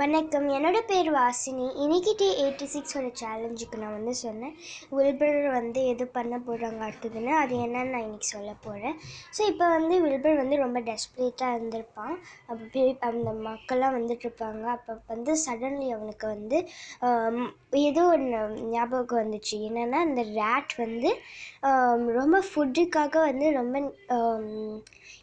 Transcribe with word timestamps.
வணக்கம். 0.00 0.46
என்னோட 0.54 0.78
பேர் 0.88 1.08
வாசினி. 1.16 1.66
இன்னைக்கு 1.82 2.12
டே 2.20 2.26
எயிட்டி 2.40 2.66
சிக்ஸோட 2.72 3.06
சேலஞ்சுக்கு 3.20 3.76
நான் 3.82 3.94
வந்து 3.96 4.12
சொன்னேன். 4.22 4.52
வில்பர் 4.96 5.38
வந்து 5.56 5.80
எது 5.92 6.04
பண்ண 6.16 6.38
போகிறாங்க 6.48 6.80
அடுத்ததுன்னு 6.88 7.32
அது 7.42 7.54
என்னன்னு 7.66 7.92
நான் 7.94 8.04
இன்னைக்கு 8.06 8.28
சொல்ல 8.32 8.50
போகிறேன் 8.64 8.96
ஸோ 9.36 9.42
இப்போ 9.52 9.66
வந்து 9.76 9.94
வில்பர் 10.06 10.40
வந்து 10.42 10.56
ரொம்ப 10.64 10.80
டெஸ்பிரேட்டாக 10.88 11.56
இருந்திருப்பான். 11.58 12.14
அப்போ 12.50 12.82
அந்த 13.10 13.32
மக்கள்லாம் 13.48 13.96
வந்துட்டு 13.98 14.26
இருப்பாங்க 14.28 14.66
அப்போ 14.76 14.96
வந்து 15.12 15.34
சடன்லி 15.44 15.88
அவனுக்கு 15.96 16.28
வந்து 16.34 16.58
ஏதோ 17.86 18.04
ஒன்று 18.16 18.42
ஞாபகம் 18.74 19.22
வந்துச்சு. 19.22 19.56
என்னென்னா 19.68 20.00
அந்த 20.08 20.24
ரேட் 20.40 20.74
வந்து 20.84 21.12
ரொம்ப 22.20 22.42
ஃபுட்டுக்காக 22.50 23.24
வந்து 23.30 23.48
ரொம்ப 23.60 23.78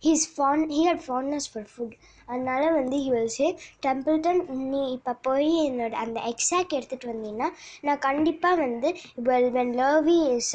he's 0.07 0.25
fond 0.33 0.65
he 0.75 0.81
had 0.89 1.05
fondness 1.05 1.49
for 1.51 1.69
food 1.73 1.95
அதனால 2.31 2.63
வந்து 2.77 2.95
ஹி 3.03 3.09
வில் 3.13 3.33
சே 3.37 3.47
டெம்பிள்டன் 3.85 4.39
நீ 4.65 4.81
இப்போ 4.93 5.13
போய் 5.23 5.49
என்னோட 5.63 5.93
அந்த 6.03 6.19
எக்ஸாக்ட் 6.29 6.75
எடுத்துகிட்டு 6.77 7.09
வந்தீங்கன்னா 7.09 7.49
நான் 7.83 8.01
கண்டிப்பாக 8.05 8.59
வந்து 8.61 8.89
well 9.27 9.49
when 9.53 9.73
Lurvy 9.79 10.17
is 10.33 10.51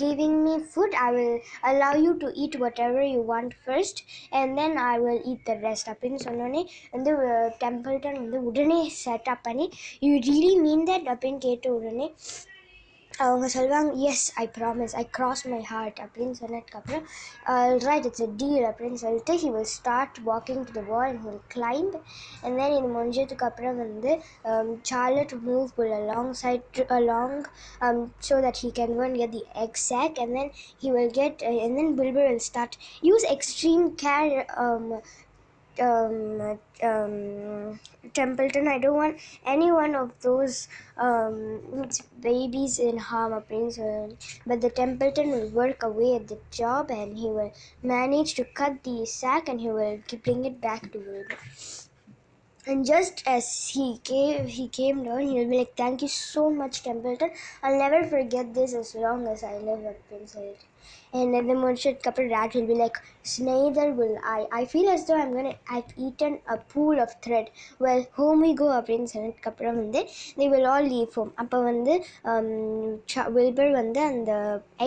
giving 0.00 0.38
me 0.44 0.54
food 0.66 0.96
I 1.00 1.08
will 1.16 1.38
allow 1.64 1.98
you 2.02 2.12
to 2.18 2.30
eat 2.42 2.58
whatever 2.80 3.08
you 3.08 3.22
want 3.30 3.56
first 3.62 4.02
and 4.32 4.54
then 4.60 4.78
I 4.84 4.94
will 5.00 5.22
eat 5.30 5.44
the 5.46 5.56
rest 5.64 5.90
அப்படின்னு 5.92 6.20
சொன்னோடனே 6.26 6.62
வந்து 6.92 7.12
டெம்பிள்டன் 7.60 8.20
வந்து 8.20 8.40
உடனே 8.48 8.80
செட்டப் 9.00 9.44
பண்ணி 9.44 9.68
யூ 10.02 10.12
ரியலி 10.22 10.54
மீன் 10.62 10.86
தட் 10.86 11.10
அப்படின்னு 11.12 11.42
கேட்ட 11.42 11.68
உடனே 11.74 12.08
அவங்க 13.19 13.47
சொல்லுவாங்க 13.47 13.91
yes 14.09 14.25
I 14.37 14.45
promise 14.55 14.93
I 14.95 15.03
cross 15.17 15.43
my 15.47 15.59
heart 15.69 15.99
அப்படின்னு 15.99 16.35
சொன்னதுக்கப்புறம் 16.39 17.03
ரைட் 17.85 18.07
இட்ஸ் 18.09 18.23
a 18.25 18.29
டீல் 18.41 18.65
அப்படின்னு 18.69 18.99
சொல்லிட்டு 19.03 19.33
he 19.43 19.49
will 19.49 19.69
start 19.73 20.17
walking 20.25 20.63
to 20.67 20.73
the 20.79 20.83
wall 20.89 21.07
and 21.09 21.23
will 21.25 21.41
climb 21.55 21.95
and 22.43 22.57
then 22.59 22.75
இது 22.77 22.89
முடிஞ்சதுக்கு 22.89 23.47
அப்புறம் 23.49 23.79
வந்து 23.83 24.13
Charlotte 24.91 25.35
move 25.47 25.67
pull 25.77 25.95
along 25.99 26.33
side 26.41 26.81
along 26.91 27.37
so 28.29 28.37
that 28.47 28.61
he 28.63 28.71
can 28.81 28.95
one 28.99 29.15
get 29.21 29.35
the 29.39 29.45
exact 29.67 30.19
and 30.19 30.35
then 30.39 30.51
he 30.83 30.91
will 30.91 31.13
get 31.21 31.43
and 31.51 31.77
then 31.81 31.93
Wilbur 32.01 32.27
will 32.29 32.45
start 32.49 32.77
use 33.03 33.27
extreme 33.31 33.85
care 34.05 34.35
um, 35.80 36.58
um, 36.82 37.80
Templeton. 38.14 38.68
I 38.68 38.78
don't 38.78 38.96
want 38.96 39.18
any 39.44 39.70
one 39.72 39.94
of 39.94 40.12
those 40.20 40.68
um, 40.96 41.88
babies 42.20 42.78
in 42.78 42.98
harm 42.98 43.32
or 43.32 43.40
pain. 43.40 44.16
But 44.46 44.60
the 44.60 44.70
Templeton 44.70 45.30
will 45.30 45.48
work 45.50 45.82
away 45.82 46.16
at 46.16 46.28
the 46.28 46.38
job 46.50 46.90
and 46.90 47.16
he 47.16 47.26
will 47.26 47.52
manage 47.82 48.34
to 48.34 48.44
cut 48.44 48.82
the 48.84 49.06
sack 49.06 49.48
and 49.48 49.60
he 49.60 49.68
will 49.68 50.00
bring 50.22 50.44
it 50.44 50.60
back 50.60 50.92
to 50.92 50.98
Wilbur. 50.98 51.38
And 52.66 52.84
just 52.84 53.22
as 53.26 53.68
he 53.68 53.98
came, 54.04 54.46
he 54.46 54.68
came 54.68 55.02
down. 55.04 55.22
He'll 55.22 55.48
be 55.48 55.58
like, 55.58 55.76
"Thank 55.76 56.02
you 56.02 56.08
so 56.08 56.50
much, 56.50 56.82
Templeton. 56.82 57.30
I'll 57.62 57.78
never 57.78 58.06
forget 58.06 58.52
this 58.52 58.74
as 58.74 58.94
long 58.94 59.26
as 59.26 59.42
I 59.42 59.56
live 59.56 59.84
at 59.92 60.06
Prince 60.08 60.34
Hilton." 60.34 60.69
And 61.18 61.34
then 61.34 61.46
the 61.50 61.56
முடிச்சதுக்கு 61.62 62.08
அப்புறம் 62.10 62.30
rat 62.34 62.52
will 62.56 62.68
be 62.70 62.76
like 62.82 62.98
neither 63.46 63.86
will 63.98 64.14
I 64.34 64.40
I 64.58 64.66
feel 64.72 64.88
as 64.94 65.02
though 65.06 65.18
I'm 65.22 65.32
gonna 65.36 65.54
I've 65.76 65.92
eaten 66.06 66.32
a 66.54 66.58
pool 66.72 66.96
of 67.04 67.10
thread 67.24 67.46
well 67.84 68.02
home 68.18 68.40
we 68.46 68.52
go 68.62 68.68
அப்படின்னு 68.78 69.08
சொன்னதுக்கு 69.14 69.50
அப்புறம் 69.52 69.78
வந்து 69.82 70.02
they 70.38 70.48
will 70.54 70.66
all 70.72 70.86
leave 70.94 71.12
home. 71.18 71.32
அப்போ 71.42 71.58
வந்து 71.70 71.94
um, 72.30 72.50
Wilbur 73.36 73.72
வந்து 73.80 74.00
அந்த 74.10 74.32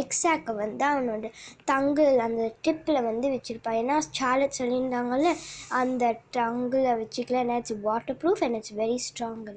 எக்ஸாக்கை 0.02 0.56
வந்து 0.64 0.86
அவனோட 0.92 1.32
தங்கில் 1.72 2.24
அந்த 2.28 2.44
டிப்பில் 2.68 3.08
வந்து 3.10 3.28
வச்சுருப்பான். 3.36 3.80
ஏன்னா 3.82 3.98
சார்லட் 4.20 4.60
சொல்லியிருந்தாங்கல்ல 4.62 5.34
அந்த 5.82 6.16
டங்கில் 6.38 6.90
வச்சுக்கல. 7.04 7.44
ஏன்னா 7.46 7.60
it's 7.64 7.78
waterproof 8.24 8.44
and 8.48 8.58
it's 8.62 8.76
very 8.82 8.98
strong 9.10 9.56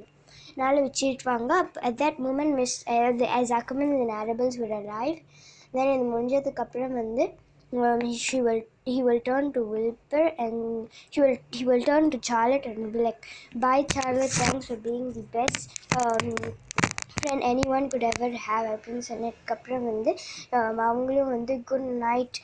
அதனால் 0.50 0.78
வச்சுருப்பாங்க 0.84 1.52
up 1.62 1.74
at 1.86 1.98
that 2.02 2.20
moment 2.26 2.54
Mrs 3.38 3.52
Ackerman 3.58 3.90
and 3.96 4.10
நேரபிள்ஸ் 4.12 4.58
விட் 4.62 4.76
arrive. 4.78 5.18
தென் 5.76 5.92
இது 5.94 6.06
முடிஞ்சதுக்கப்புறம் 6.10 6.94
வந்து 6.94 7.24
she 8.20 8.38
will 8.40 8.62
he 8.88 8.98
will 9.02 9.24
turn 9.24 9.50
to 9.50 9.62
Wilbur 9.72 10.28
and 10.38 10.60
will 11.18 11.40
he 11.56 11.64
to 12.10 12.20
Charlotte 12.28 12.68
and 12.68 12.86
plug 12.94 13.24
bye 13.60 13.86
Charlotte 13.94 14.36
thanks 14.38 14.68
for 14.68 14.82
being 14.86 15.10
the 15.12 15.24
best 15.32 15.66
and 17.26 17.42
any 17.42 17.64
one 17.68 17.86
good 17.92 18.06
ever 18.08 18.34
have 18.42 18.66
அப்படின்னு 18.72 19.04
சொன்னதுக்கப்புறம் 19.08 19.84
வந்து 19.84 20.10
அவங்களும் 20.82 21.30
வந்து 21.30 21.54
good 21.70 21.88
night 22.02 22.38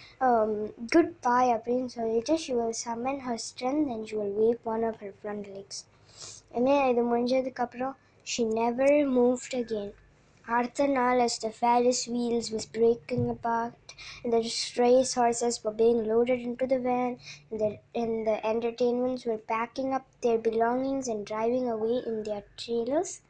good 0.94 1.12
பாய் 1.20 1.52
அப்படின்னு 1.56 1.90
சொல்லிட்டு 1.96 2.36
she 2.44 2.52
will 2.52 2.78
summon 2.82 3.20
her 3.26 3.40
strength 3.46 3.90
and 3.94 4.06
she 4.08 4.16
will 4.16 4.36
wave 4.40 4.70
one 4.74 4.84
of 4.84 5.00
her 5.02 5.16
front 5.20 5.48
legs 5.56 5.82
ஏன்னா 6.54 6.76
இது 6.88 7.04
முடிஞ்சதுக்கப்புறம் 7.10 7.94
she 8.26 8.44
never 8.52 8.96
moved 9.14 9.54
again 9.54 9.92
Arthur 10.48 10.88
now 10.88 11.16
as 11.18 11.38
the 11.38 11.50
Ferris 11.50 12.08
wheels 12.08 12.50
was 12.50 12.66
breaking 12.66 13.30
apart, 13.30 13.94
and 14.24 14.32
the 14.32 14.42
race 14.76 15.14
horses 15.14 15.62
were 15.62 15.72
being 15.72 16.04
loaded 16.04 16.40
into 16.40 16.66
the 16.66 16.80
van, 16.80 17.18
and 17.50 17.60
the, 17.60 17.78
and 17.94 18.26
the 18.26 18.44
entertainments 18.44 19.24
were 19.24 19.38
packing 19.38 19.94
up 19.94 20.06
their 20.20 20.38
belongings 20.38 21.06
and 21.06 21.24
driving 21.24 21.68
away 21.68 22.02
in 22.04 22.24
their 22.24 22.42
trailers, 22.56 23.22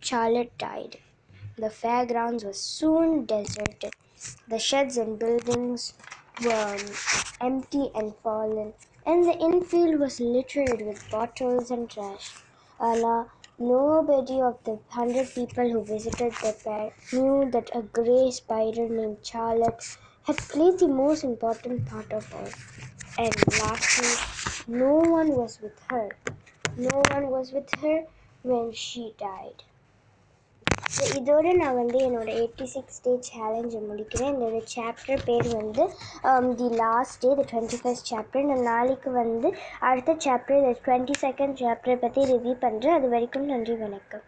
Charlotte 0.00 0.56
died. 0.56 0.98
The 1.56 1.70
fairgrounds 1.70 2.44
were 2.44 2.54
soon 2.54 3.26
deserted. 3.26 3.92
The 4.48 4.58
sheds 4.58 4.96
and 4.96 5.18
buildings 5.18 5.94
were 6.42 6.76
um, 6.76 6.78
empty 7.40 7.90
and 7.94 8.14
fallen, 8.16 8.72
and 9.04 9.24
the 9.24 9.36
infield 9.38 10.00
was 10.00 10.18
littered 10.18 10.80
with 10.80 11.10
bottles 11.10 11.70
and 11.70 11.90
trash. 11.90 12.34
Allah 12.80 13.30
nobody 13.58 14.40
of 14.40 14.62
the 14.64 14.80
hundred 14.88 15.34
people 15.34 15.68
who 15.70 15.84
visited 15.84 16.32
the 16.40 16.52
fair 16.52 16.92
knew 17.12 17.50
that 17.50 17.70
a 17.74 17.82
grey 17.82 18.30
spider 18.30 18.88
named 18.88 19.24
Charlotte 19.26 19.82
had 20.22 20.48
played 20.48 20.78
the 20.78 20.88
most 20.88 21.24
important 21.24 21.84
part 21.86 22.12
of 22.12 22.32
all. 22.32 22.54
And 23.18 23.50
lastly, 23.50 24.22
no 24.66 24.94
one 25.04 25.30
was 25.36 25.60
with 25.60 25.78
her. 25.88 26.18
No 26.76 27.02
one 27.02 27.30
was 27.30 27.52
with 27.52 27.70
her 27.82 28.06
when 28.42 28.72
she 28.72 29.14
died. 29.18 29.64
So 30.94 31.04
இதோட 31.18 31.46
நான் 31.60 31.78
வந்து 31.80 31.98
என்னோடய 32.06 32.38
eighty 32.40 32.66
six 32.72 33.00
டே 33.04 33.12
சேலஞ்சை 33.28 33.80
முடிக்கிறேன். 33.88 34.30
என்னோடய 34.34 34.62
chapter 34.74 35.24
பேர் 35.28 35.48
வந்து 35.54 35.84
the 36.60 36.68
last 36.82 37.20
day 37.24 37.30
the 37.40 37.46
twenty 37.52 37.80
first 37.82 38.10
chapter 38.12 38.48
நான் 38.50 38.68
நாளைக்கு 38.70 39.12
வந்து 39.22 39.50
அடுத்த 39.90 40.16
chapter 40.26 40.62
the 40.66 40.72
twenty 40.86 41.16
second 41.24 41.60
chapter 41.64 42.02
பற்றி 42.04 42.22
ரிவ்யூ 42.32 42.54
பண்ணுறேன் 42.66 42.98
அது 42.98 43.08
வரைக்கும் 43.16 43.50
நன்றி 43.52 43.76
வணக்கம். 43.84 44.24